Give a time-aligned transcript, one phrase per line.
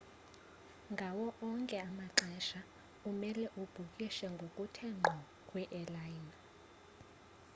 [0.91, 2.59] ngawo onke amaxesha
[3.09, 6.33] umele ubhukishe ngokuthe ngqo kwi-airline